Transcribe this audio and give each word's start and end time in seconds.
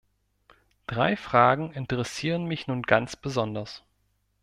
Drei 0.87 1.15
Fragen 1.15 1.71
interessieren 1.73 2.45
mich 2.45 2.65
nun 2.65 2.81
ganz 2.81 3.15
besonders. 3.15 3.83